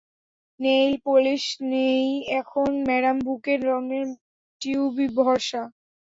Nail 0.59 0.93
polish 1.05 1.43
নেই, 1.71 2.05
এখন 2.39 2.69
madam 2.87 3.17
ব্যুকের 3.25 3.59
রঙের 3.69 4.07
টিউবই 4.61 5.07
ভরসা। 5.17 5.61